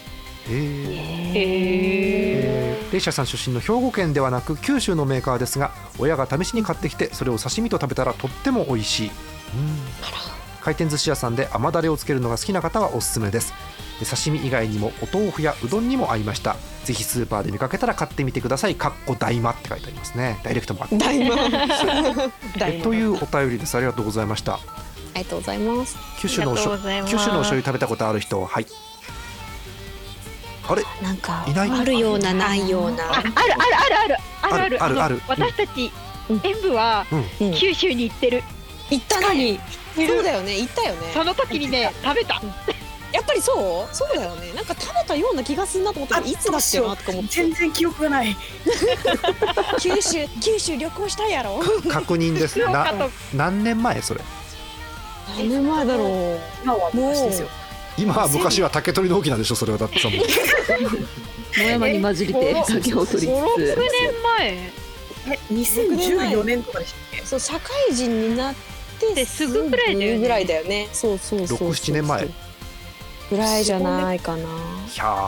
[0.47, 1.31] えー。
[1.35, 2.91] えー。
[2.91, 9.11] レイシャさん出身の兵庫県ではなく九州のメーカーですが親が試しに買ってきてそれを刺身と食べたらとっても美味しい
[10.67, 13.53] 回転寿司屋さんで甘だれをつけるのが好きな方はおすすめです。
[14.03, 16.58] 刺身以外にもお豆腐やうどんにも合いました。
[16.84, 18.75] ぜひスーパーで見かけたら買ってみてください。
[18.75, 20.41] かっこ大魔って書いてありますね。
[20.43, 21.38] ダイレクトもあって大魔
[22.84, 23.77] というお便りです。
[23.77, 24.56] ありがとうございました。
[24.56, 24.60] あ
[25.15, 25.95] りがとうございます。
[26.19, 28.65] 九州のお九州のお醤油食べたことある人はい。
[30.67, 30.84] あれ？
[31.01, 33.10] なんかあるようなないような。
[33.10, 34.17] あるあるあるある。
[34.41, 35.21] あるあるある。
[35.30, 35.93] 私たち、
[36.30, 37.06] うん、演舞は、
[37.39, 38.43] うん、九州に行ってる。
[38.89, 39.62] 行ったのに。
[40.05, 41.12] そうだよね行ったよね。
[41.13, 42.41] その時にね食べた。
[43.13, 43.95] やっぱりそう？
[43.95, 44.51] そうだよね。
[44.53, 46.95] なんか食べたような気がするなと思ってあいつだっけな？
[46.95, 47.29] とか思って。
[47.31, 48.36] 全然記憶がない。
[49.79, 51.60] 九州九州旅行したやろ。
[51.89, 52.60] 確認です。
[52.67, 53.10] なと。
[53.33, 54.01] 何年前？
[54.01, 54.21] それ。
[55.38, 56.39] 何年前だろう？
[56.63, 57.47] 今は昔ですよ。
[57.97, 60.19] 今は昔は竹取の沖なんでしょそれはだってさもう
[61.60, 63.73] 野山に混じりて酒を取り56つ。
[63.73, 64.47] つ年前？
[65.29, 67.25] え2014年とかでしたっけ？
[67.25, 68.76] そう社会人になって
[69.15, 70.19] ですぐぐらいだよね。
[70.19, 70.88] ぐらいだよね。
[70.93, 72.27] そうそうそうそう6 7年前。
[73.29, 74.47] ぐらいじゃないかな。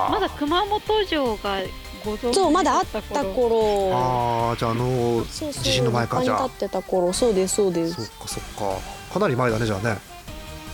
[0.09, 1.59] まだ熊本城が
[2.05, 3.33] ご存知そうまだあった頃。
[3.33, 6.43] 頃あーじゃああのそうそう地震の前かじゃあ。
[6.45, 7.11] 立ってた頃。
[7.13, 8.79] そうですそうでそっすかそっか。
[9.13, 9.97] かなり前だねじゃあね。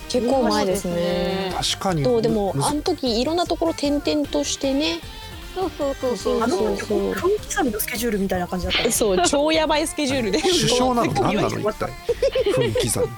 [0.08, 1.51] 結構前ですね。
[1.55, 2.03] 確かに。
[2.03, 4.99] とでもあの時いろんなところ転々としてね
[5.55, 6.43] そうそうそうそう。
[6.43, 7.13] あのそうそう。
[7.13, 10.41] 分刻みのスケジュールみたいな感じだったねそう超やばいスケジュールで。
[10.41, 11.89] 首相なの何なの一体
[12.53, 13.09] 分刻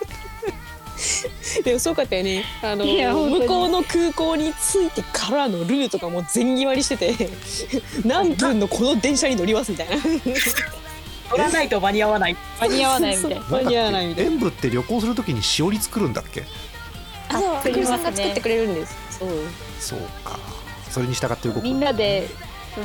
[1.60, 2.44] みでもそうかったよね。
[2.62, 3.40] あのいや本当に。
[3.42, 7.30] 向こうの空港に着いてからのルートがもう全決まりしてて。
[8.06, 9.96] 何分のこの電車に乗りますみたいな。
[11.32, 12.38] 乗らないと間に合わない。
[12.60, 13.42] 間に合わないみたいな。
[13.50, 14.32] 間に合わないみたいな。
[14.32, 16.44] 演舞って旅行するときにしおり作るんだっけ？
[17.30, 17.98] あそう作りますね。
[17.98, 18.96] さんが作ってくれるんです。
[19.20, 19.30] そう。
[19.80, 20.40] そうか
[20.90, 21.64] それに従って動く。
[21.64, 22.30] みんなで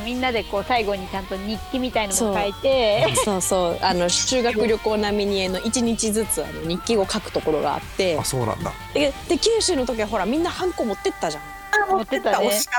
[0.05, 3.15] みんなでこう最後にちゃんと日記みたいのも書いて。
[3.25, 3.79] そうそう。
[3.83, 8.19] あの修学旅行並みにあの1日ずつあの日記を書くところがあって。
[8.19, 8.73] あそうなんだ。
[8.95, 11.43] でで九州の時はほらみんなハンコ持ってったじゃん。
[11.43, 12.79] あ持ってた持ってたね推しか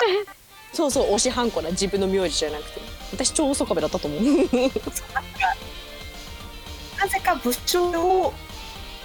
[0.74, 2.82] そうそう推しハンコな自分の名字じゃなくて。
[3.14, 4.22] 私超嘘壁だったと思う。
[7.00, 8.34] なぜか部署を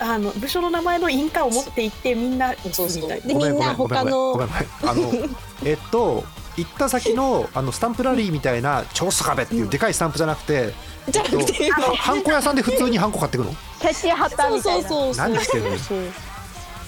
[0.01, 3.27] あの部署の名前の印鑑を持って行ってみんな押すみたいな。
[3.27, 4.41] でみんな他の
[4.83, 5.13] あの
[5.65, 6.25] えっと
[6.57, 10.75] 行った先のあのスタンプラリーみたいな超スカベっていうでかいスタンプじゃなくて、
[11.09, 11.71] じゃなくて。
[11.77, 13.55] あのハンコ屋さんで普通にハンコ買ってくの。
[13.81, 14.89] 写真貼ったそうみたいな。
[14.89, 15.79] そうそうそう何してんの？
[15.79, 15.99] そう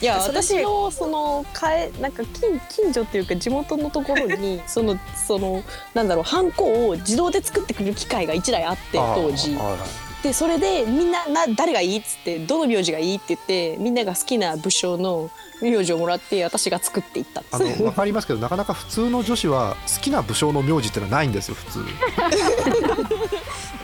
[0.02, 9.54] いや私のそのかえなんか近近所っていうか地元のところに そのそのなんだろうハンコを自動で作ってくれる機械が一台あって当時。
[9.54, 15.30] はいはいでそれでみんなな誰がいいっつってどの名字がいいって言ってみんなが好きな武将の
[15.62, 17.40] 名字をもらって私が作っていった。
[17.40, 21.80] んですあの分かりますけどなかなか普通の女子は好きな武将の名字ってのはないんですよ普通。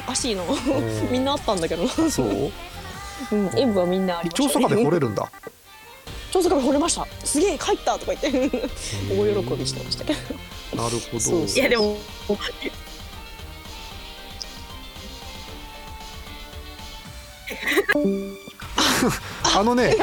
[0.05, 0.47] おかしいの。
[0.47, 2.53] ーみんなあったんだけど、そう。
[3.33, 4.61] うん、演舞はみんなありました。
[4.61, 5.29] 長宗我部惚れるんだ。
[6.33, 7.07] 長宗我部惚れました。
[7.25, 8.69] すげえ帰ったとか言って。
[9.11, 10.83] 大喜びしてましたけど。
[10.83, 11.21] なるほど。
[11.21, 11.47] そう。
[11.47, 11.97] いやでも
[19.57, 19.95] あのね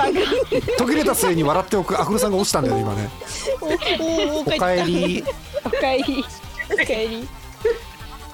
[0.78, 3.10] 途切れた末に笑っておくアクルさんが落ちたんだよね今ね。
[3.62, 3.66] お
[4.38, 5.24] おおかえり。
[5.66, 6.24] おかえり。
[6.72, 7.28] おかえり。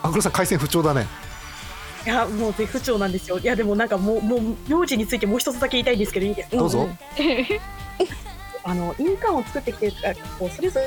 [0.01, 1.07] アクルさん回線不調だね。
[2.05, 3.39] いやもう絶不調なんですよ。
[3.39, 6.57] いやでもなんかもうもう名字についてもう一つだけ言いたいんですけどいいですか？
[6.57, 6.87] どうぞ、
[8.63, 10.79] あの印鑑を作ってきてあこうそれぞ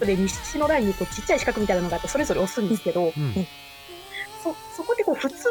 [0.00, 3.12] れ日誌のラインにこうちっちゃい四角みたいなのがあってそれぞれ押すんですけど、うん。
[4.42, 5.48] そそこでこう普通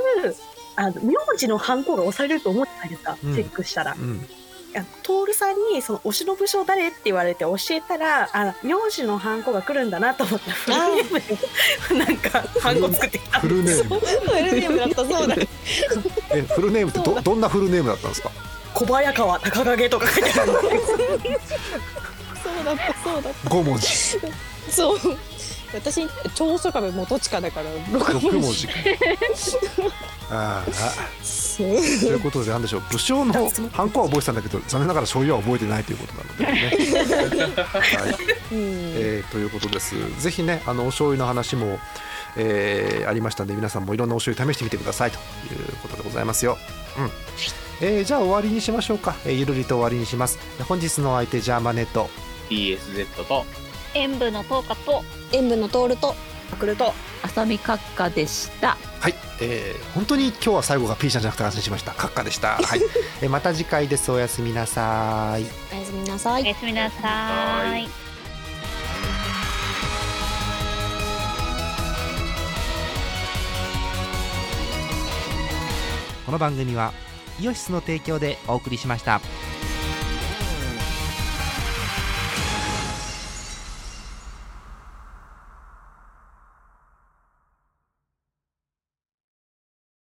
[0.80, 3.36] あの名字のハンコが押されると思うじゃないですか、うん。
[3.36, 3.97] チェックしたら。
[5.03, 6.88] 徹さんにその推しの武将誰？
[6.88, 10.51] って言われて教えたらあ名字のハンコが来るんだなと思った。
[10.71, 11.19] らフルネーム
[11.99, 13.39] でなんかハンコ作ってきた。
[13.41, 13.99] フルネーム。
[13.99, 14.11] フル
[14.61, 15.36] ネームだったそうだ。
[16.34, 18.32] えフルネームってどどんなフルネームだったんですか？
[18.73, 20.63] 小早川高影とか書いてあるそう
[22.63, 24.17] だったそうだっ5文字。
[24.21, 24.27] た
[24.71, 24.99] そう
[25.74, 28.41] 私長宗我部元親だから六6文字。
[28.41, 28.74] 文字か。
[30.32, 30.72] ああ。
[31.57, 32.82] ということでなんでしょう。
[32.91, 33.34] 武将の
[33.72, 38.55] ハンコは覚えてたんだけど残念ながら醤油は覚えてないということなのでね、 はい。
[38.55, 38.93] うん。
[38.95, 39.95] えーということです。
[40.20, 41.80] ぜひねあのお醤油の話も、
[42.38, 45.20] えーありましたんで皆さんもいろんなお醤油試してみてくださいとい
[45.55, 46.57] うことでございますよ、
[46.97, 47.11] うん。
[47.82, 50.38] えーじゃあ終わりにしましょうか、えーゆるりと終わりにします。
[50.67, 52.09] 本日のお相手ジャーマネット。
[52.49, 53.45] DSZ と
[53.94, 56.16] 演舞の10日と塩分の通ると
[56.60, 58.78] 来ると浅見閣下でした。
[59.00, 61.92] はい、えー本当に今日は最後が P ちゃんじゃなくて安心しました。
[61.92, 62.56] 閣下でした。
[62.62, 62.82] はい、
[63.22, 64.12] えーまた次回です。
[64.12, 65.46] おやすみなさい。
[65.74, 66.44] おやすみなさい。
[66.44, 67.88] おやすみなさい。
[76.26, 76.94] この番組は
[77.42, 79.20] イオシスの提供でお送りしました。